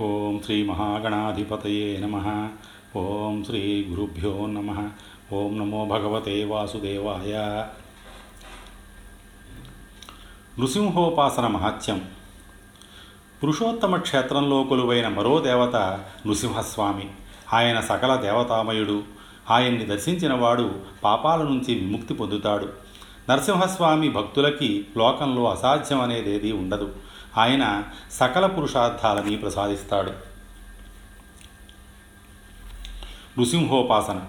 [0.00, 2.48] ఓం శ్రీ మహాగణాధిపతయే నమ.
[2.96, 4.88] ఓం శ్రీ గురుభ్యో నమ.
[5.32, 7.64] ఓం నమో భగవతే వాసుదేవాయ.
[10.58, 12.04] నృసింహోపాసన మహత్యం
[13.42, 15.76] పురుషోత్తమ క్షేత్రంలో కొలువైన మరో దేవత
[16.26, 17.10] నృసింహస్వామి.
[17.52, 19.02] ఆయన సకల దేవతామయుడు.
[19.50, 20.74] ఆయన్ని దర్శించిన వాడు
[21.04, 22.68] పాపాల నుంచి విముక్తి పొందుతాడు.
[23.30, 26.94] నరసింహస్వామి భక్తులకి లోకంలో అసాధ్యం అనేది ఉండదు.
[27.38, 30.12] ఆయన సకల పురుషార్థాలని ప్రసాదిస్తాడు.
[33.40, 34.20] నృసింహోపాసన.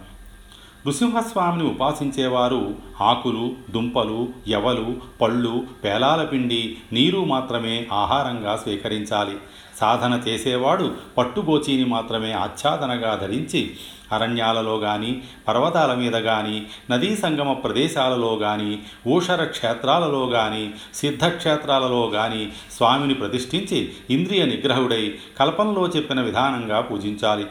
[0.88, 9.38] నృసింహస్వామిని ఉపాసించేవారు ఆకులు దుంపలు ఎవలు పళ్ళు పేలాల పిండి నీరు మాత్రమే ఆహారంగా స్వీకరించాలి.
[9.80, 13.78] సాధన చేసేవాడు పట్టుగోచీని మాత్రమే ఆచ్ఛాదనగా ధరించి
[14.14, 23.14] అరణ్యాలలో గాని పర్వతాల మీద గాని నదీ సంగమ ప్రదేశాలలో గాని ఊషర క్షేత్రాలలో గాని సిద్ధక్షేత్రాలలో గాని స్వామిని
[23.14, 27.46] ప్రతిష్ఠించి ఇంద్రియ నిగ్రహుడై కల్పనలో చెప్పిన విధానంగా పూజించాలి.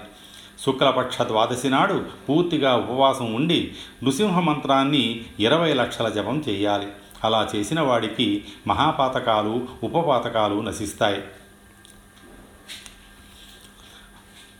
[0.66, 6.87] శుక్లపక్ష ద్వాదశి నాడు పూర్తిగా ఉపవాసం ఉండి నృసింహ మంత్రాన్ని ఇరవై లక్షల జపం చేయాలి.
[7.24, 11.21] అలా చేసిన వాడికి మహాపాతకాలు ఉపపాతకాలు నశిస్తాయి.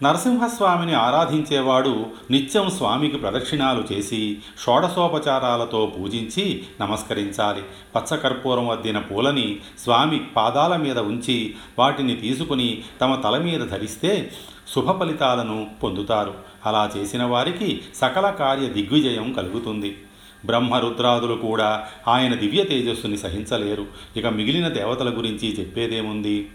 [0.03, 7.63] నరసింహస్వామిని ఆరాధించేవాడు నిత్యం స్వామికి ప్రదక్షిణాలు చేసి షోడశోపచారాలతో పూజించి నమస్కరించాలి.
[7.97, 14.33] పచ్చకర్పూరం వద్దిన పూలని స్వామి పాదాల మీద ఉంచి వాటిని తీసుకుని తమ తల మీద ధరిస్తే
[14.75, 16.35] శుభ ఫలితాలను పొందుతారు.
[16.67, 19.97] అలా చేసిన వారికి సకల కార్య దిగ్విజయం కలుగుతుంది.
[20.45, 23.87] బ్రహ్మరుద్రాదులు కూడా ఆయన దివ్య తేజస్సుని సహించలేరు.
[24.17, 26.49] ఇక మిగిలిన దేవతల గురించి చెప్పేదేముంది?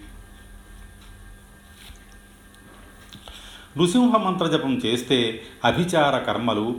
[3.78, 6.76] నృసింహ మంత్రజపం చేస్తే అభిచార కర్మలు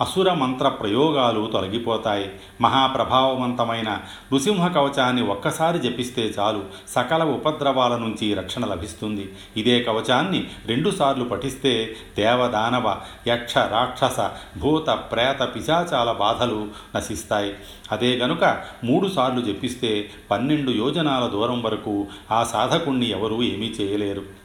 [0.00, 2.30] అసుర మంత్ర ప్రయోగాలు తొలగిపోతాయి.
[2.60, 4.00] మహాప్రభావవంతమైన
[4.32, 9.32] నృసింహ కవచాన్ని ఒక్కసారి జపిస్తే చాలు సకల ఉపద్రవాల నుంచి రక్షణ లభిస్తుంది.
[9.56, 12.96] ఇదే కవచాన్ని రెండుసార్లు పఠిస్తే దేవదానవ
[13.28, 17.54] యక్ష రాక్షస భూత ప్రేత పిశాచాల బాధలు నశిస్తాయి.
[17.92, 24.41] అదే గనుక మూడుసార్లు జపిస్తే పన్నెండు యోజనాల దూరం వరకు ఆ సాధకుణ్ణి ఎవరూ ఏమీ చేయలేరు.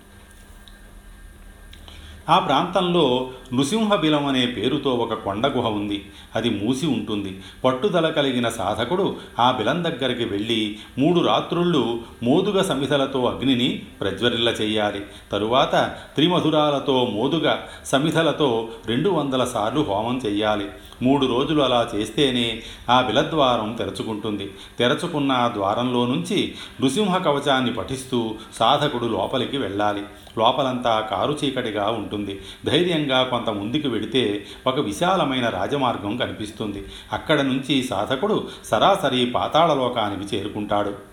[2.29, 6.05] ఆ ప్రాంతంలో నృసింహబిలం అనే పేరుతో ఒక కొండ గుహ ఉంది.
[6.35, 7.39] అది మూసి ఉంటుంది.
[7.63, 15.01] పట్టుదల కలిగిన సాధకుడు ఆ బిలం దగ్గరికి వెళ్ళి మూడు రాత్రుళ్ళు మోదుగ సమిధలతో అగ్నిని ప్రజ్వరిల్ల చేయాలి
[15.31, 17.55] తరువాత త్రిమధురాలతో మోదుగ
[17.85, 20.65] సమిధలతో రెండు వందల సార్లు హోమం చెయ్యాలి.
[21.01, 24.51] మూడు రోజులు అలా చేస్తేనే ఆ బిలద్వారం తెరచుకుంటుంది.
[24.79, 30.01] తెరచుకున్న ఆ ద్వారంలో నుంచి నృసింహ కవచాన్ని పఠిస్తూ సాధకుడు లోపలికి వెళ్ళాలి.
[30.37, 32.16] లోపలంతా కారు చీకటిగా ఉంటుంది.
[32.65, 36.85] ధైర్యంగా కొంత ముందుకు వెడితే ఒక విశాలమైన రాజమార్గం కనిపిస్తుంది.
[37.13, 41.06] అక్కడ నుంచి సాధకుడు సరాసరి పాతాళలోకానికి చేరుకుంటాడు.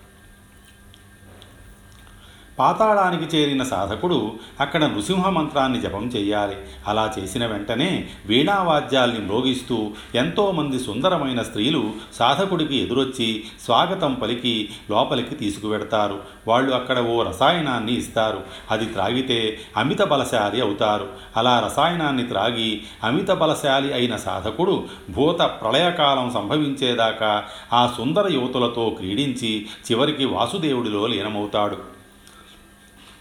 [2.59, 6.55] పాతాళానికి చేరిన సాధకుడు అక్కడ నృసింహ మంత్రాన్ని జపం చేయాలి
[6.87, 16.19] అలా చేసిన వెంటనే వీణావాద్యాల్ని మ్రోగిస్తూ ఎంతోమంది సుందరమైన స్త్రీలు సాధకుడికి ఎదురొచ్చి స్వాగతం పలికి లోపలికి తీసుకువెడతారు.
[16.47, 18.41] వాళ్ళు అక్కడ ఓ రసాయనాన్ని ఇస్తారు.
[18.71, 21.07] అది త్రాగితే అమిత బలశాలి అవుతారు.
[21.37, 30.25] అలా రసాయనాన్ని త్రాగి అమిత బలశాలి అయిన సాధకుడు భూత ప్రళయకాలం సంభవించేదాకా ఆ సుందర యువతులతో క్రీడించి చివరికి
[30.25, 31.94] వాసుదేవుడిలో లీనమవుతాడు.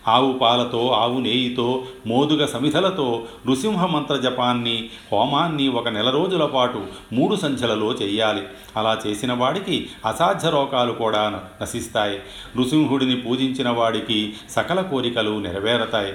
[0.08, 7.36] ఆవు పాలతో ఆవు నేయితో మోదుగ సమిధలతో నృసింహ మంత్ర జపాన్ని హోమాన్ని ఒక నెల రోజుల పాటు మూడు
[7.36, 8.42] సంఖ్యలలో చెయ్యాలి
[8.76, 12.18] అలా చేసిన వాడికి అసాధ్య రోగాలు కూడా నశిస్తాయి.
[12.56, 16.12] నృసింహుడిని పూజించిన వాడికి సకల కోరికలు నెరవేరతాయి.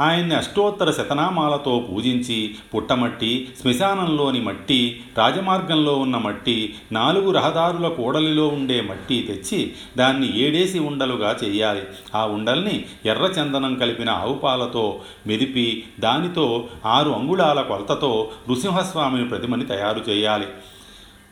[0.00, 9.22] ఆయన్ని అష్టోత్తర శతనామాలతో పూజించి పుట్టమట్టి శ్మశానంలోని మట్టి రాజమార్గంలో ఉన్న మట్టి నాలుగు రహదారుల కూడలిలో ఉండే మట్టి
[9.22, 11.82] తెచ్చి దాన్ని ఏడేసి ఉండలుగా చేయాలి.
[12.14, 20.46] ఆ ఉండల్ని ఎర్ర చందనం కలిపిన ఆవుపాలతో మెదిపి దానితో ఆరు అంగుళాల కొలతతో నృసింహస్వామిని ప్రతిమని తయారు చేయాలి.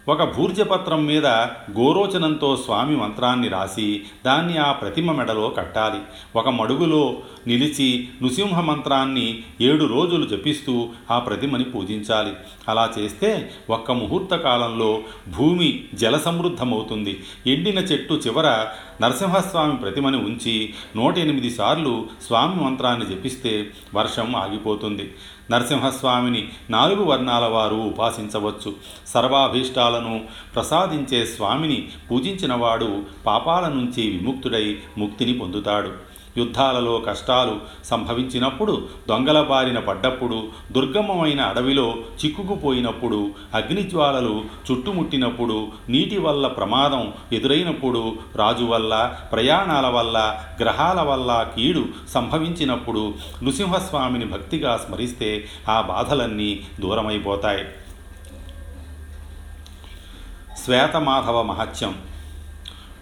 [0.09, 1.27] ఒక భూర్జపత్రం మీద
[1.79, 5.99] గోరోచనంతో స్వామి మంత్రాన్ని రాసి దాన్ని ఆ ప్రతిమ మెడలో కట్టాలి.
[6.37, 7.17] ఒక మడుగులో
[7.47, 12.33] నిలిచి నృసింహ మంత్రాన్ని ఏడు రోజులు జపిస్తూ ఆ ప్రతిమని పూజించాలి.
[12.69, 15.01] అలా చేస్తే ఒక్క ముహూర్త కాలంలో
[15.37, 18.67] భూమి జల సమృద్ధమవుతుంది ఎండిన చెట్టు చివర
[19.03, 25.15] నరసింహస్వామి ప్రతిమని ఉంచి నూట ఎనిమిది సార్లు స్వామి మంత్రాన్ని జపిస్తే వర్షం ఆగిపోతుంది.
[25.51, 28.75] నరసింహస్వామిని నాలుగు వర్ణాల వారు ఉపాసించవచ్చు.
[29.07, 30.21] సర్వాభీష్టాలను
[30.55, 36.08] ప్రసాదించే స్వామిని పూజించినవాడు పాపాల నుంచి విముక్తుడై ముక్తిని పొందుతాడు.
[36.39, 41.95] యుద్ధాలలో కష్టాలు సంభవించినప్పుడు దొంగల బారిన పడ్డప్పుడు దుర్గమమైన అడవిలో
[42.25, 53.15] చిక్కుకుపోయినప్పుడు అగ్నిజ్వాలలు చుట్టుముట్టినప్పుడు నీటి వల్ల ప్రమాదం ఎదురైనప్పుడు రాజు వల్ల ప్రయాణాల వల్ల గ్రహాల వల్ల కీడు సంభవించినప్పుడు
[53.43, 57.65] నృసింహస్వామిని భక్తిగా స్మరిస్తే ఆ బాధలన్నీ దూరమైపోతాయి.
[60.65, 61.95] శ్వేతమాధవ మహత్యం.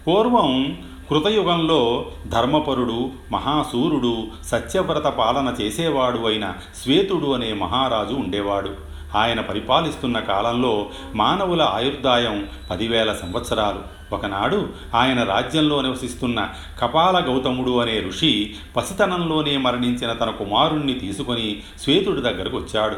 [0.07, 8.69] పూర్వం కృతయుగంలో ధర్మపరుడు మహాసూరుడు సత్యవ్రత పాలన చేసేవాడు అయిన శ్వేతుడు అనే మహారాజు ఉండేవాడు.
[9.17, 13.97] ఆయన పరిపాలిస్తున్న కాలంలో మానవుల ఆయుర్దాయం పదివేల సంవత్సరాలు.
[14.15, 16.49] ఒకనాడు ఆయన రాజ్యంలో నివసిస్తున్న
[16.81, 22.95] కపాల గౌతముడు అనే ఋషి పసితనంలోనే మరణించిన తన కుమారుణ్ణి తీసుకొని శ్వేతుడి దగ్గరకు వచ్చాడు.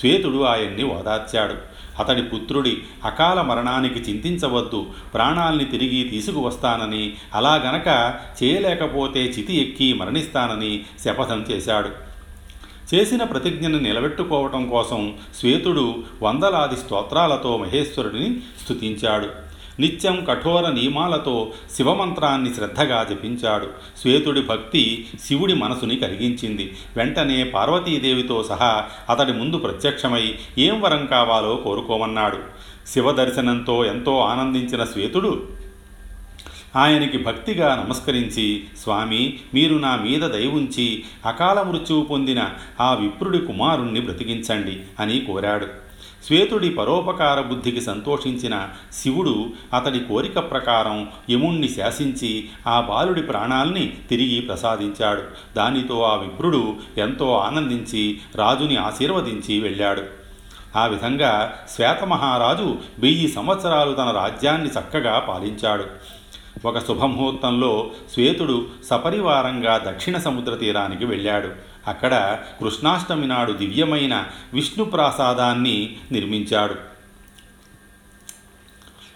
[0.00, 1.75] శ్వేతుడు ఆయన్ని ఓదార్చాడు.
[1.98, 4.86] అతడి పుత్రుడి అకాల మరణానికి చింతించవద్దు.
[5.14, 12.06] ప్రాణాల్ని తిరిగి తీసుకువస్తానని అలా గనక చేయలేకపోతే చితి ఎక్కి మరణిస్తానని శపథం చేశాడు.
[12.94, 19.45] చేసిన ప్రతిజ్ఞను నిలబెట్టుకోవటం కోసం శ్వేతుడు వందలాది స్తోత్రాలతో మహేశ్వరుడిని స్తుతించాడు.
[19.80, 23.66] నిత్యం కఠోర నియమాలతో శివమంత్రాన్ని శ్రద్ధగా జపించాడు.
[24.02, 32.38] శ్వేతుడి భక్తి శివుడి మనసుని కరిగించింది వెంటనే పార్వతీదేవితో సహా అతడి ముందు ప్రత్యక్షమై ఏం వరం కావాలో కోరుకోమన్నాడు.
[32.86, 35.48] శివ దర్శనంతో ఎంతో ఆనందించిన శ్వేతుడు
[36.76, 42.50] ఆయనకి భక్తిగా నమస్కరించి స్వామి మీరు నా మీద దయవుంచి అకాల మృత్యువు పొందిన
[42.80, 45.85] ఆ విప్రుడి కుమారుణ్ణి బ్రతికించండి అని కోరాడు.
[46.24, 55.22] శ్వేతుడి పరోపకార బుద్ధికి సంతోషించిన శివుడు అతడి కోరిక ప్రకారం యముణ్ణి శాసించి ఆ బాలుడి ప్రాణాల్ని తిరిగి ప్రసాదించాడు.
[55.56, 60.02] దానితో ఆ విప్రుడు ఎంతో ఆనందించి రాజుని ఆశీర్వదించి వెళ్ళాడు.
[60.76, 65.84] ఆ విధంగా శ్వేతమహారాజు వెయ్యి సంవత్సరాలు తన రాజ్యాన్ని చక్కగా పాలించాడు.
[66.64, 71.48] ఒక శుభముహూర్తంలో శ్వేతుడు సపరివారంగా దక్షిణ సముద్ర తీరానికి వెళ్ళాడు.
[71.86, 76.74] అక్కడ కృష్ణాష్టమి నాడు దివ్యమైన విష్ణు ప్రాసాదాన్ని నిర్మించాడు.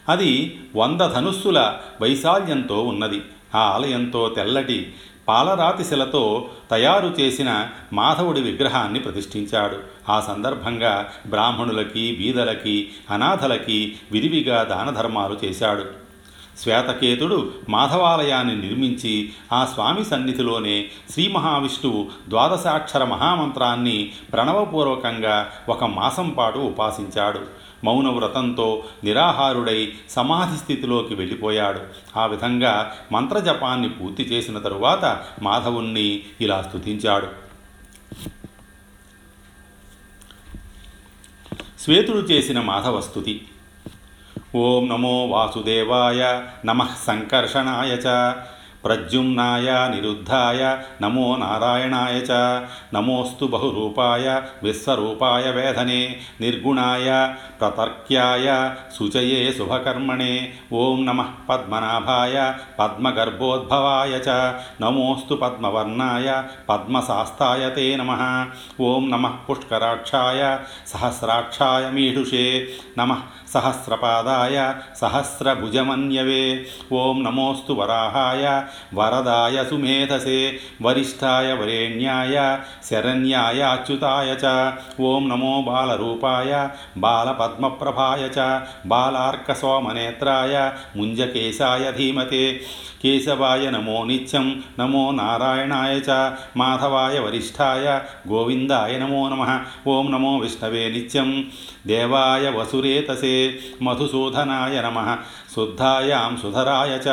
[0.09, 3.23] అది వంద ధనుస్సుల వైశాల్యంతో ఉన్నది.
[3.55, 4.95] ఆ ఆలయంతో తెల్లటి
[5.29, 9.79] పాలరాతి శిలతో తయారు చేసిన మాధవుడి విగ్రహాన్ని ప్రతిష్ఠించాడు.
[10.09, 16.10] ఆ సందర్భంగా బ్రాహ్మణులకి బీదలకి అనాథలకి విరివిగా దానధర్మాలు చేశాడు.
[16.59, 27.41] శ్వేతకేతుడు మాధవాలయాన్ని నిర్మించి ఆ స్వామి సన్నిధిలోనే శ్రీ మహావిష్ణువు ద్వాదశాక్షర మహామంత్రాన్ని ప్రణవపూర్వకంగా ఒక మాసం పాటు ఉపాసించాడు.
[27.85, 31.81] మౌనవ్రతంతో నిరాహారుడై సమాధి స్థితిలోకి వెళ్ళిపోయాడు.
[32.17, 37.27] ఆ విధంగా మంత్రజపాన్ని పూర్తి చేసిన తరువాత మాధవుణ్ణి ఇలా స్తుతించాడు.
[41.81, 43.45] శ్వేతుడు చేసిన మాధవస్తుతి
[44.59, 46.21] ఓం నమో వాసుదేవాయ
[46.65, 48.07] నమ సంకర్షణాయ చ
[48.85, 50.61] ప్రద్యుమ్నాయ నిరుద్ధాయ
[51.03, 52.39] నమో నారాయణాయ చ
[52.95, 54.27] నమోస్తు బహురూపాయ
[54.63, 55.99] విశ్వరూపాయ వేధనే
[56.41, 57.09] నిర్గుణాయ
[57.61, 58.47] ప్రతర్క్యాయ
[58.97, 60.33] శుచయే శుభకర్మణే
[60.73, 61.21] ఓం నమ
[61.51, 62.37] పద్మనాభాయ
[62.79, 64.39] పద్మగర్భోద్భవాయ చ
[64.81, 66.29] నమోస్తు పద్మవర్ణాయ
[66.71, 68.13] పద్మశాస్తాయ తే నమ
[68.83, 70.41] ఓం నమ పుష్కరాక్షాయ
[70.87, 72.47] సహస్రాక్షాయ మీఢుషే
[72.99, 73.13] నమ
[73.55, 76.67] సహస్రపాదాయ సహస్రభుజమన్యవే.
[76.93, 78.63] ఓం నమోస్తు వరాహాయ
[78.95, 82.59] వరదాయ సుమేధసే వరిష్టాయ వరేణ్యాయ
[82.91, 84.73] శరణ్యాయ అచ్యుతాయ చ.
[85.03, 88.61] ఓం నమో బాలరూపాయ బాలపద్మప్రభాయ చ.
[88.87, 92.61] బాలార్కసోమనేత్రాయ ముంజకేశాయ ధీమతే.
[93.03, 96.33] కేశవాయ నమో నిత్యం నమో నారాయణాయ చ.
[96.57, 99.61] మాధవాయ వరిష్ఠాయ గోవిందాయ నమో నమ.
[99.87, 101.51] ఓం నమో విష్ణవే నిత్యం.
[101.87, 103.40] దేవాయ వసురేతసే.
[103.83, 105.17] मधुसूदनाय नमः।
[105.55, 107.09] शुद्धायां सुधराय च।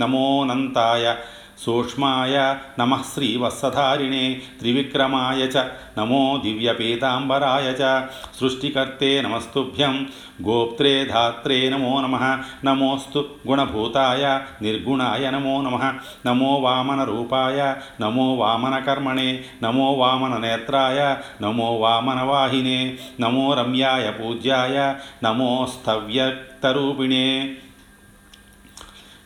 [0.00, 1.18] नमो नन्ताय।
[1.64, 5.64] సూక్ష్మాయ నమ శ్రీవత్సధారిణే త్రివిక్రమాయ చ
[5.98, 10.08] నమో దివ్యపీతాంబరాయ చ సృష్టికర్తే నమస్తుభ్యం
[10.42, 15.94] గోప్త్రే ధాత్రే నమో నమ నమోస్తు గుణభూతాయ నిర్గుణాయ నమో నమ
[16.26, 24.94] నమో వామనరూపాయ నమో వామనకర్మణే నమో వామననేత్రాయ నమో వామనవాహినే నమో రమ్యాయ పూజ్యాయ
[25.24, 27.56] నమోస్తవ్యక్తరూపిణే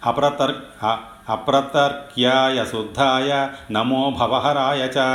[0.02, 0.54] అప్రతర్
[1.28, 3.30] अप्रतर्क्याय शुद्धाय
[3.70, 5.06] नमो भवहराय च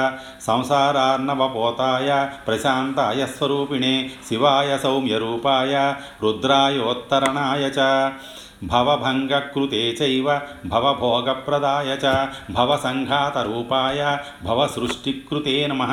[0.47, 2.09] संसारार्णवपोताय
[2.45, 3.95] प्रशान्ताय स्वरूपिणे
[4.29, 5.75] शिवाय सौम्यरूपाय
[6.21, 7.79] रुद्रायोत्तरणाय च
[8.71, 10.27] భవభంగకృతే చైవ
[10.65, 12.11] భవభోగప్రదాయ చ
[12.53, 14.01] భవసంఘాతరూపాయ
[14.45, 15.83] భవసృష్టికృతే నమ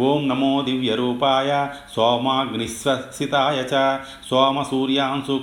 [0.00, 1.50] ఓం నమో దివ్యరూపాయ
[1.96, 3.82] సోమాగ్నిస్వసితాయ చ
[4.28, 5.38] సోమసూర్యాంశు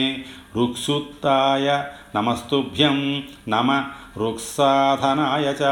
[0.56, 1.66] రుక్సుత్తాయ
[2.16, 2.98] నమస్తుభ్యం
[3.48, 3.70] నమ
[4.18, 5.64] రుక్సాధనాయ చ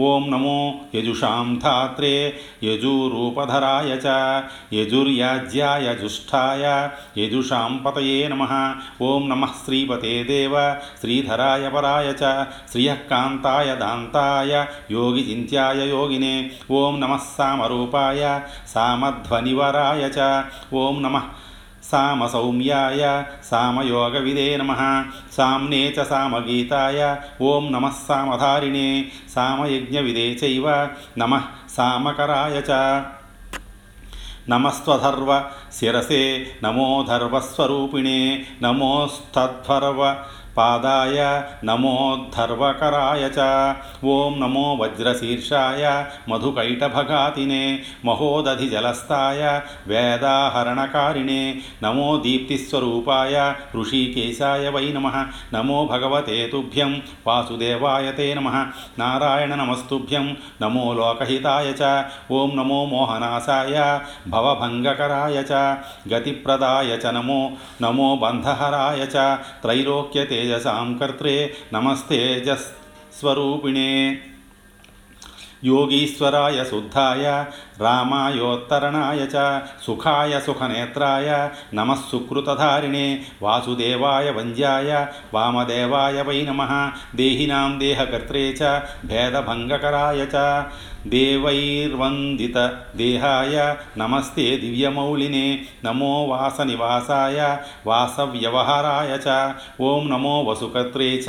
[0.00, 0.58] ఓం నమో
[0.94, 2.12] యజుషాం ధాత్రే
[2.64, 4.14] యజూరూపధరాయ చ
[4.72, 6.64] యజుర్యాజ్యాయ జుష్టాయ
[7.18, 8.44] యజుషాం పతయే నమ
[9.02, 10.54] ఓం నమ శ్రీపతే దేవ
[11.00, 12.32] శ్రీధరాయ పరాయ చ
[12.72, 14.52] శ్రియకాంతాయ దాంతాయ
[14.90, 16.34] యోగిచింత్యాయ యోగినే
[16.70, 18.22] ఓం నమ సామరూపాయ
[18.74, 20.32] సామధ్వనివరాయ చ
[20.74, 21.18] ఓం నమ
[21.90, 23.02] సామసౌమ్యాయ
[23.50, 24.72] సామయోగవిదే నమ
[25.36, 27.00] సామ్నే చ సామగీతాయ
[27.42, 28.88] ఓం నమ సామధారిణే
[29.34, 30.66] సామయజ్ఞవిదే చైవ
[31.18, 31.32] నమ
[31.76, 32.72] సామకరాయ చ
[34.50, 35.30] నమస్వధర్వ
[35.76, 36.22] శిరసే
[36.64, 38.20] నమోధర్వస్వరూపిణే
[38.62, 40.00] నమోస్తధ్వర్వ
[40.56, 41.18] పాదాయ
[41.64, 43.40] నమోద్ధర్వకరాయ చ
[44.06, 45.84] ఓం నమో వజ్రశీర్షాయ
[46.30, 47.64] మధుకైటభగాతినే
[48.04, 49.42] మహోదధిజలస్తాయ
[49.90, 51.42] వేదాహరణకారిణే
[51.82, 53.36] నమో దీప్తిస్వరూపాయ
[53.76, 55.06] ఋషికేశాయ వై నమ
[55.54, 56.92] నమో భగవతే తుభ్యం
[57.26, 58.48] వాసుదేవాయ తే నమ
[59.00, 60.26] నారాయణ నమస్తుభ్యం
[60.62, 61.92] నమో లోకహితాయ చ
[62.32, 63.76] ఓం నమో మోహనాశాయ
[64.34, 65.62] భవభంగకరాయ చ
[66.12, 67.40] గతిప్రదాయ చ నమో
[67.82, 69.26] నమో బంధహరాయ చ
[70.40, 74.30] तेजसा कर्े नमस्तेजस्वरूपिणे
[75.64, 77.46] योगीश्वराय शुद्धाय,
[77.80, 90.26] रामायोत्तरणाय च, सुखाय सुखनेत्राय, नमः सुकृतधारिणे, वासुदेवाय वंज्याय वामदेवाय वै नमः, देहिनां देहकर्त्रे च, भेदभङ्गकराय
[90.26, 90.66] च।
[91.10, 92.56] ದೇವೈರ್ವಂದಿತ
[92.98, 93.62] ದೇಹಾಯ.
[93.96, 97.42] ನಮಸ್ತೆ ದಿವ್ಯಮೌಲಿನೇ ನಮೋ ವಾಸನಿವಾಸಾಯ.
[97.88, 99.26] ವಾಸವ್ಯವಹಾರಾಯ ಚ.
[99.80, 101.28] ಓಂ ನಮೋ ವಸುಕರ್ತ್ರೇ ಚ.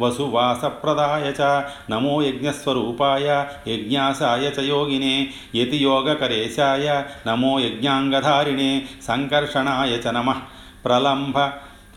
[0.00, 1.40] ವಸುವಾಸಪ್ರದಾಯ ಚ.
[1.88, 3.30] ನಮೋ ಯಜ್ಞಸ್ವರೂಪಾಯ.
[3.66, 5.30] ಯಜ್ಞಾಸಾಯ ಚ ಯೋಗಿನೇ.
[5.54, 6.92] ಯತಿಯೋಗಕರೇಶಾಯ.
[7.26, 9.00] ನಮೋ ಯಜ್ಞಾಂಗಧಾರಿಣೇ.
[9.06, 10.36] ಸಂಕರ್ಷಣಾಯ ಚ ನಮಃ.
[10.82, 11.36] ಪ್ರಲಂಭ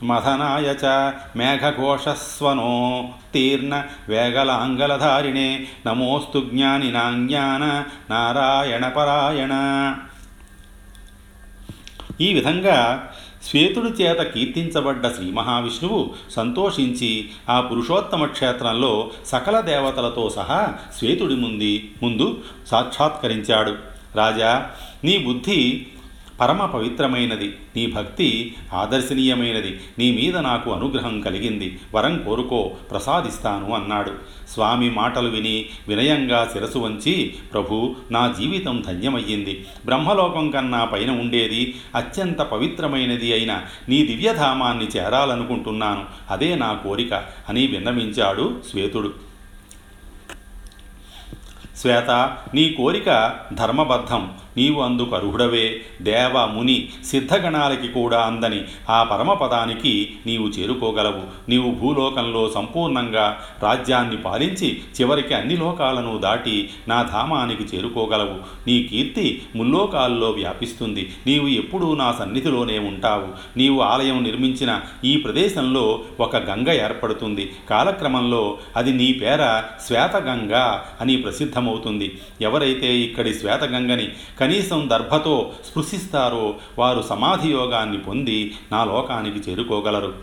[0.03, 9.95] మథనాయ చ మేఘఘోషస్వనోత్తీర్ణ వేగలాంగలధారిణే నమోస్తు జ్ఞానినాజ్ఞాన నారాయణపరాయణ
[12.21, 13.09] ఈ విధంగా
[13.43, 22.43] శ్వేతుడి చేత కీర్తించబడ్డ శ్రీ మహావిష్ణువు సంతోషించి ఆ పురుషోత్తమ క్షేత్రంలో సకల దేవతలతో సహా శ్వేతుడి ముందు ముందు
[22.67, 23.75] సాక్షాత్కరించాడు.
[24.15, 24.69] రాజా
[25.03, 25.87] నీ బుద్ధి
[26.39, 29.79] పరమ పవిత్రమైనది నీ భక్తి ఆదర్శనీయమైనది.
[29.99, 31.79] నీ మీద నాకు అనుగ్రహం కలిగింది.
[31.95, 34.11] వరం కోరుకో ప్రసాదిస్తాను అన్నాడు.
[34.49, 39.65] స్వామి మాటలు విని వినయంగా శిరసు వంచి ప్రభు నా జీవితం ధన్యమయ్యింది.
[39.85, 46.05] బ్రహ్మలోకం కన్నా పైన ఉండేది అత్యంత పవిత్రమైనది అయిన నీ దివ్యధామాన్ని చేరాలనుకుంటున్నాను.
[46.29, 47.13] అదే నా కోరిక
[47.49, 49.13] అని విన్నవించాడు శ్వేతుడు.
[51.75, 54.31] శ్వేత నీ కోరిక ధర్మబద్ధం.
[54.57, 55.81] నీవు అందుకు అర్హుడవే.
[56.01, 61.49] దేవ ముని సిద్ధగణాలకి కూడా అందని ఆ పరమపదానికి నీవు చేరుకోగలవు.
[61.49, 68.35] నీవు భూలోకంలో సంపూర్ణంగా రాజ్యాన్ని పాలించి చివరికి అన్ని లోకాలను దాటి నా ధామానికి చేరుకోగలవు.
[68.67, 71.13] నీ కీర్తి ముల్లోకాల్లో వ్యాపిస్తుంది.
[71.27, 73.57] నీవు ఎప్పుడూ నా సన్నిధిలోనే ఉంటావు.
[73.57, 77.51] నీవు ఆలయం నిర్మించిన ఈ ప్రదేశంలో ఒక గంగ ఏర్పడుతుంది.
[77.69, 82.17] కాలక్రమంలో అది నీ పేర శ్వేతగంగ అని ప్రసిద్ధమవుతుంది.
[82.41, 84.07] ఎవరైతే ఇక్కడి శ్వేతగంగని
[84.45, 90.13] కనీసం దర్భతో స్పృశిస్తారో వారు సమాధి యోగాన్ని పొంది నా లోకానికి చేరుకోగలరు.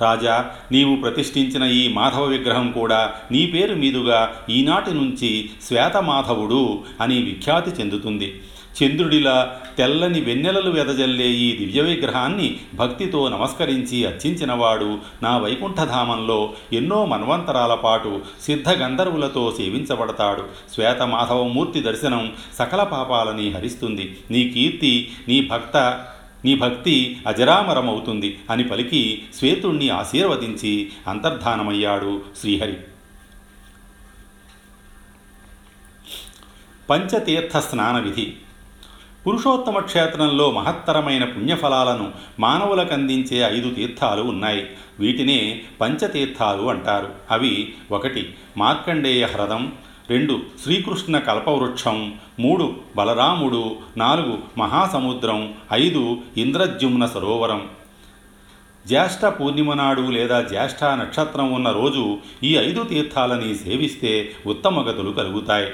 [0.00, 7.70] రాజా నీవు ప్రతిష్ఠించిన ఈ మాధవ విగ్రహం కూడా నీ పేరు మీదుగా ఈనాటి నుంచి శ్వేతమాధవుడు అని విఖ్యాతి
[7.70, 8.40] చెందుతుంది.
[8.82, 18.22] చంద్రుడిలా తెల్లని వెన్నెలలు వెదజల్లే ఈ దివ్య విగ్రహాన్ని భక్తితో నమస్కరించి అర్చించినవాడు నా వైకుంఠధామంలో ఎన్నో మన్వంతరాల పాటు
[18.42, 20.44] సిద్ధ గంధర్వులతో సేవించబడతాడు.
[20.74, 24.16] శ్వేతమాధవమూర్తి దర్శనం సకల పాపాలని హరిస్తుంది.
[24.30, 26.06] నీ కీర్తి నీ భక్త
[26.44, 32.76] నీ భక్తి అజరామరమవుతుంది అని పలికి శ్వేతుణ్ణి ఆశీర్వదించి అంతర్ధానమయ్యాడు శ్రీహరి.
[36.90, 38.32] పంచతీర్థ స్నాన విధి
[39.26, 44.66] పురుషోత్తమ క్షేత్రంలో మహత్తరమైన పుణ్యఫలాలను మానవులకు అందించే ఐదు తీర్థాలు ఉన్నాయి.
[45.00, 47.08] వీటినే పంచతీర్థాలు అంటారు.
[47.30, 49.72] అవి ఒకటి మార్కండేయ హ్రదం
[50.10, 57.68] రెండు శ్రీకృష్ణ కల్పవృక్షం మూడు బలరాముడు నాలుగు మహాసముద్రం ఐదు ఇంద్రజుమ్న సరోవరం.
[58.86, 65.70] జ్యేష్ఠ పూర్ణిమ నాడు లేదా జ్యేష్ఠ నక్షత్రం ఉన్న రోజు ఈ ఐదు తీర్థాలని సేవిస్తే ఉత్తమ గతులు కలుగుతాయి.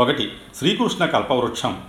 [0.00, 1.82] ఒకటి శ్రీకృష్ణ కల్పవృక్షం.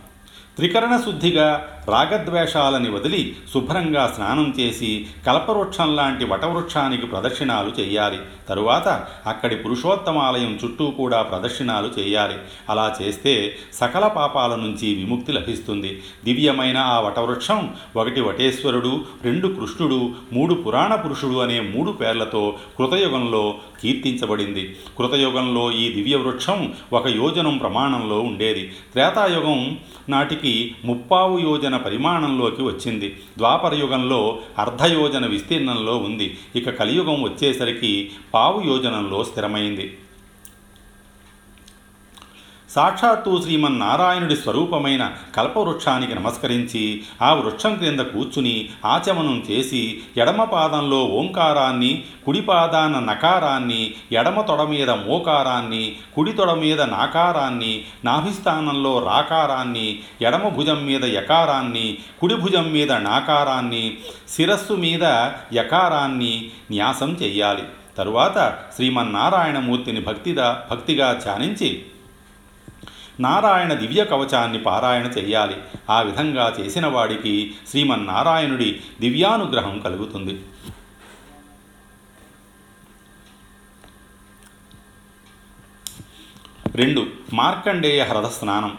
[0.56, 1.48] త్రికరణ శుద్ధిగా
[1.88, 8.18] రాగద్వేషాలని వదిలి శుభ్రంగా స్నానం చేసి కల్పవృక్షం లాంటి వటవృక్షానికి ప్రదక్షిణాలు చేయాలి.
[8.50, 12.34] తరువాత అక్కడి పురుషోత్తమాలయం చుట్టూ కూడా ప్రదక్షిణాలు చేయాలి.
[12.70, 16.04] అలా చేస్తే సకల పాపాల నుంచి విముక్తి లభిస్తుంది.
[16.26, 24.76] దివ్యమైన ఆ వటవృక్షం ఒకటి వటేశ్వరుడు రెండు కృష్ణుడు మూడు పురాణ పురుషుడు అనే మూడు పేర్లతో కృతయుగంలో కీర్తించబడింది.
[24.98, 28.68] కృతయుగంలో ఈ దివ్య వృక్షం ఒక యోజనం ప్రమాణంలో ఉండేది.
[28.94, 29.78] త్రేతాయుగం
[30.10, 33.18] నాటికి ముప్పావు యోజన పరిమాణంలోకి వచ్చింది.
[33.38, 36.38] ద్వాపర యుగంలో అర్ధయోజన విస్తీర్ణంలో ఉంది.
[36.56, 39.94] ఇక కలియుగం వచ్చేసరికి పావు యోజనంలో స్థిరమైంది.
[42.74, 52.42] సాక్షాత్తు శ్రీమన్నారాయణుడి స్వరూపమైన కల్పవృక్షానికి నమస్కరించి ఆ వృక్షం క్రింద కూర్చుని ఆచమనం చేసి ఎడమ పాదంలో ఓంకారాన్ని కుడి
[52.42, 61.04] పాదాన నకారాన్ని ఎడమ తొడ మీద మోకారాన్ని కుడి తొడ మీద నాకారాన్ని నాభిస్థానంలో రాకారాన్ని ఎడమ భుజం మీద
[61.06, 63.98] యకారాన్ని కుడి భుజం మీద నాకారాన్ని
[64.28, 65.04] శిరస్సు మీద
[65.54, 66.34] యకారాన్ని
[66.72, 67.64] న్యాసం చెయ్యాలి
[67.98, 68.38] తరువాత
[68.76, 71.70] శ్రీమన్నారాయణమూర్తిని భక్తిగా భక్తిగా ధ్యానించి
[73.22, 75.56] నారాయణ దివ్య కవచాన్ని పారాయణ చెయ్యాలి
[75.90, 80.46] ఆ విధంగా చేసిన వాడికి శ్రీమన్నారాయణుడి దివ్యానుగ్రహం కలుగుతుంది.
[86.76, 87.08] రెండు.
[87.34, 88.78] మార్కండేయ హ్రద స్నానం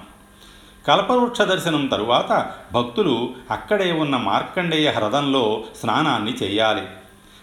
[0.89, 6.83] కల్పవృక్ష దర్శనం తరువాత భక్తులు అక్కడే ఉన్న మార్కండేయ హ్రదంలో స్నానాన్ని చేయాలి.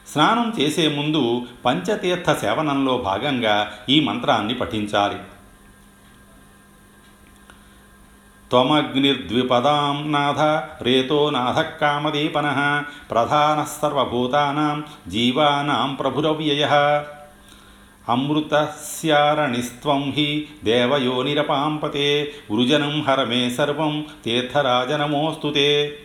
[0.08, 5.20] స్నానం చేసే ముందు పంచతీర్థ సేవనంలో భాగంగా ఈ మంత్రాన్ని పఠించాలి.
[8.51, 16.68] త్వమగ్నిర్ద్విపదాం నాథ రేతో నాథ కామదీపన ప్రధాన సర్వభూతానాం జీవానాం ప్రభురవ్యయ.
[18.10, 26.00] అమృతస్యారణిస్త్వం హి దేవయోనిరపాంపతే వృజనం హరమే సర్వం తీర్థరాజనమోస్తుతే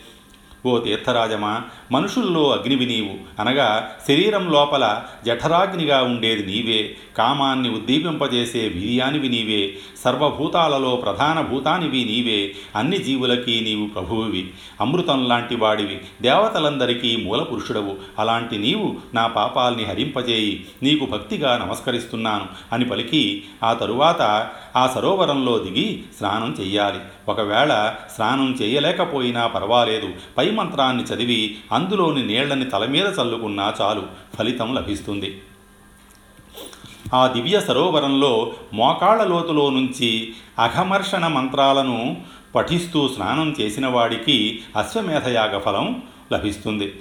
[0.67, 3.43] ఓ తీర్థరాజమా మనుషుల్లో అగ్నివి నీవు.
[3.43, 6.97] అనగా శరీరం లోపల జఠరాగ్నిగా ఉండేది నీవే.
[7.17, 9.75] కామాన్ని ఉద్దీపింపజేసే వీర్యానివి నీవే.
[10.05, 12.53] సర్వభూతాలలో ప్రధాన భూతానివి నీవే.
[12.77, 14.51] అన్ని జీవులకి నీవు ప్రభువువి.
[14.81, 16.01] అమృతం లాంటి వాడివి.
[16.23, 17.97] దేవతలందరికీ మూల పురుషుడవు.
[18.19, 20.67] అలాంటి నీవు నా పాపాల్ని హరింపజేయి.
[20.83, 26.99] నీకు భక్తిగా నమస్కరిస్తున్నాను అని పలికి ఆ తరువాత ఆ సరోవరంలో దిగి స్నానం చెయ్యాలి.
[27.29, 30.09] ఒకవేళ స్నానం చేయలేకపోయినా పర్వాలేదు.
[30.39, 34.03] పై మంత్రాన్ని చదివి అందులోని నీళ్ళని తల మీద చల్లుకున్నా చాలు.
[34.39, 35.43] ఫలితం లభిస్తుంది.
[37.15, 42.23] ఆ దివ్య సరోవరంలో మోకాళ్ళ లోతులో నుంచి అఘమర్షణ మంత్రాలను
[42.55, 46.95] పఠిస్తూ స్నానం చేసిన వాడికి అశ్వమేధయాగ ఫలం లభిస్తుంది.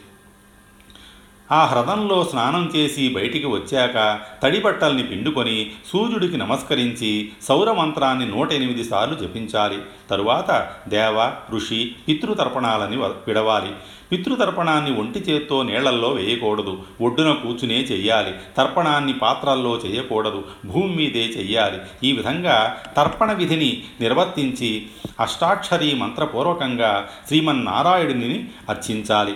[1.53, 9.15] ఆ హ్రదంలో స్నానం చేసి బయటికి వచ్చాక తడి బట్టల్ని పిండుకొని సూర్యుడికి నమస్కరించి సౌరమంత్రాన్ని నూట ఎనిమిది సార్లు
[9.15, 9.77] జపించాలి.
[10.09, 13.71] తరువాత దేవ ఋషి పితృతర్పణాలని విడవాలి.
[14.11, 16.79] పితృతర్పణాన్ని ఒంటి చేత్తో నీళ్ళల్లో వేయకూడదు.
[17.01, 18.31] ఒడ్డున కూర్చునే చెయ్యాలి.
[18.57, 22.09] తర్పణాన్ని పాత్రల్లో చేయకూడదు భూమి మీదే చెయ్యాలి.
[22.09, 24.85] ఈ విధంగా తర్పణ విధిని నిర్వర్తించి
[25.19, 29.33] అష్టాక్షరీ మంత్రపూర్వకంగా శ్రీమన్నారాయణుని అర్చించాలి.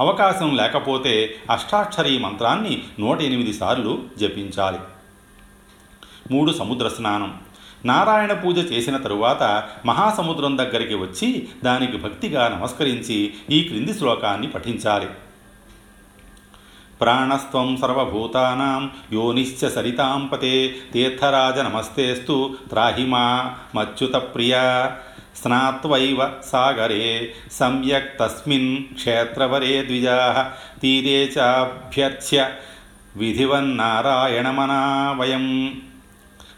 [0.00, 4.78] అవకాశం లేకపోతే అష్టాక్షరీ మంత్రాన్ని నూట ఎనిమిది సార్లు జపించాలి.
[6.30, 7.40] మూడు సముద్ర స్నానం.
[7.84, 15.08] నారాయణ పూజ చేసిన తరువాత మహాసముద్రం దగ్గరికి వచ్చి దానికి భక్తిగా నమస్కరించి ఈ క్రింది శ్లోకాన్ని పఠించాలి.
[17.00, 24.54] ప్రాణస్వం సర్వభూతానాం యోనిశ్చ సరితాంపతే తీర్థరాజ నమస్తేస్తు త్రాహిమా మచ్యుత ప్రియ
[25.42, 32.50] స్నాత్వైవ సాగరే సమ్యక్ తస్మిన్ క్షేత్రవరే ద్విజా తీరే చాభ్యర్చ్య
[33.16, 35.74] విధివన్నారాయణమనా వయం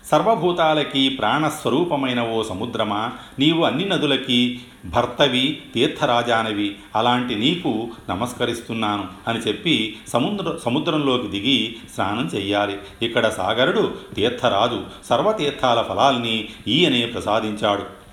[0.06, 10.58] సర్వభూతాలకి ప్రాణస్వరూపమైన ఓ సముద్రమా నీవు అన్ని నదులకి భర్తవి తీర్థరాజానవి అలాంటి నీకు నమస్కరిస్తున్నాను అని చెప్పి సముద్ర
[10.64, 12.78] సముద్రంలోకి దిగి స్నానం చెయ్యాలి.
[13.02, 18.05] ఇక్కడ సాగరుడు తీర్థరాజు సర్వతీర్థాల ఫలాల్ని ఈయనే ప్రసాదించాడు.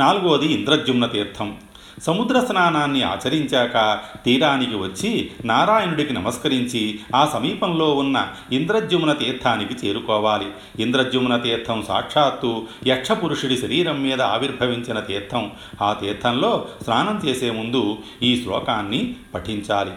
[0.00, 1.56] నాలుగవది ఇంద్రజుమ్న తీర్థం.
[2.02, 10.46] సముద్ర స్నానాన్ని ఆచరించాక తీరానికి వచ్చి నారాయణుడికి నమస్కరించి ఆ సమీపంలో ఉన్న ఇంద్రజుమ్న తీర్థానికి చేరుకోవాలి.
[10.82, 15.50] ఇంద్రజుమ్న తీర్థం సాక్షాత్తు యక్షపురుషుడి శరీరం మీద ఆవిర్భవించిన తీర్థం.
[15.82, 19.90] ఆ తీర్థంలో స్నానం చేసే ముందు ఈ శ్లోకాన్ని పఠించాలి.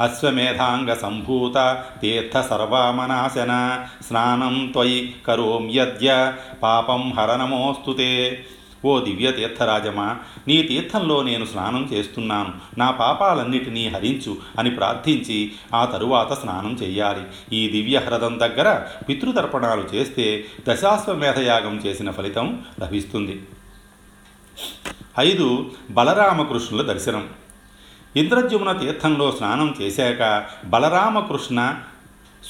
[0.00, 8.44] అశ్వమేధాంగ సంభూత తీర్థ సర్వామనాశన స్నానం త్వయి కరోమ్యద్య పాపం హరనమోస్తుతే
[8.84, 12.52] ఓ దివ్య తీర్థరాజమా నీ తీర్థంలో నేను స్నానం చేస్తున్నాను.
[12.78, 17.54] నా పాపాలన్నిటినీ హరించు అని ప్రార్థించి ఆ తరువాత స్నానం చెయ్యాలి.
[17.56, 23.42] ఈ దివ్య హ్రదం దగ్గర పితృతర్పణాలు చేస్తే దశాశ్వమేధయాగం చేసిన ఫలితం లభిస్తుంది.
[25.18, 27.28] ఐదు బలరామకృష్ణుల దర్శనం.
[28.16, 31.74] ఇంద్రజ్యమున తీర్థంలో స్నానం చేశాక బలరామకృష్ణ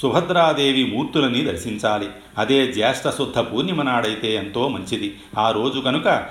[0.03, 2.09] సుభద్రాదేవి మూర్తులని దర్శించాలి.
[2.39, 5.19] అదే జ్యేష్ఠ శుద్ధ పూర్ణిమ నాడైతే ఎంతో మంచిది.
[5.39, 6.27] ఆ రోజు కనుక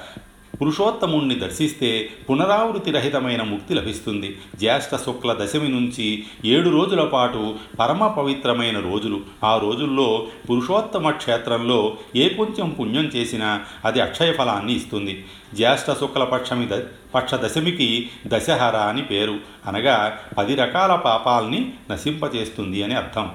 [0.62, 4.38] పురుషోత్తముణ్ణి దర్శిస్తే పునరావృతి రహితమైన ముక్తి లభిస్తుంది.
[4.56, 9.22] జ్యేష్ఠ శుక్ల దశమి నుంచి ఏడు రోజుల పాటు పరమ పవిత్రమైన రోజులు.
[9.44, 15.26] ఆ రోజుల్లో పురుషోత్తమ క్షేత్రంలో ఏ కొంచెం పుణ్యం చేసినా అది అక్షయ ఫలాన్ని ఇస్తుంది.
[15.54, 16.80] జ్యేష్ఠ శుక్ల పక్షమి ద
[17.16, 19.40] పక్ష దశమికి దశహర అని పేరు.
[19.68, 23.32] అనగా పది రకాల పాపాల్ని నశింపచేస్తుంది అని అర్థం.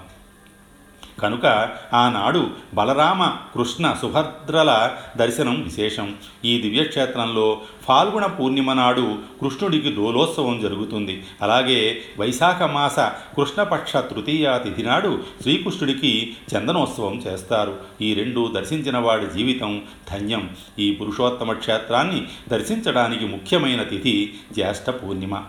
[1.19, 1.47] కనుక
[1.95, 6.17] ఆనాడు బలరామ కృష్ణ సుభద్రల దర్శనం విశేషం.
[6.45, 11.27] ఈ దివ్యక్షేత్రంలో ఫాల్గుణ పూర్ణిమ నాడు కృష్ణుడికి డోలోత్సవం జరుగుతుంది.
[11.43, 12.99] అలాగే వైశాఖ మాస
[13.37, 17.77] కృష్ణపక్ష తృతీయ తిథి నాడు శ్రీకృష్ణుడికి చందనోత్సవం చేస్తారు.
[18.01, 20.51] ఈ రెండు దర్శించిన వాడి జీవితం ధన్యం.
[20.79, 25.43] ఈ పురుషోత్తమ క్షేత్రాన్ని దర్శించడానికి ముఖ్యమైన తిథి జ్యేష్ఠ పూర్ణిమ.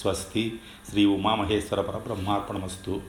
[0.00, 0.60] స్వస్తి.
[0.90, 3.00] శ్రీ ఉమామహేశ్వర పరబ్రహ్మార్పణమస్తు.